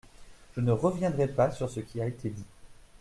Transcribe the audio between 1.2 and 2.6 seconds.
pas sur ce qui a été dit.